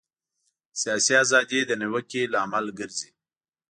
سیاسي 0.81 1.13
ازادي 1.23 1.59
د 1.65 1.71
نیوکې 1.81 2.21
لامل 2.33 2.65
ګرځي. 2.79 3.09